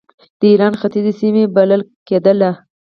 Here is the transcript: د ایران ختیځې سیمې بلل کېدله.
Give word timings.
د 0.39 0.41
ایران 0.51 0.73
ختیځې 0.81 1.13
سیمې 1.19 1.43
بلل 1.55 1.81
کېدله. 2.07 2.51